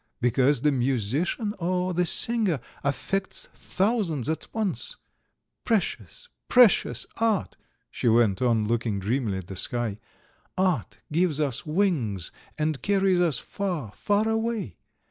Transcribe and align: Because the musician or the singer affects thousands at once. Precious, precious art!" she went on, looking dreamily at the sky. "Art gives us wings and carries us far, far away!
Because 0.19 0.61
the 0.61 0.71
musician 0.71 1.53
or 1.59 1.93
the 1.93 2.07
singer 2.07 2.59
affects 2.83 3.49
thousands 3.53 4.29
at 4.31 4.47
once. 4.51 4.95
Precious, 5.63 6.27
precious 6.49 7.05
art!" 7.17 7.55
she 7.91 8.07
went 8.07 8.41
on, 8.41 8.67
looking 8.67 8.97
dreamily 8.99 9.37
at 9.37 9.45
the 9.45 9.55
sky. 9.55 9.99
"Art 10.57 11.01
gives 11.11 11.39
us 11.39 11.67
wings 11.67 12.31
and 12.57 12.81
carries 12.81 13.19
us 13.21 13.37
far, 13.37 13.91
far 13.91 14.27
away! 14.27 14.79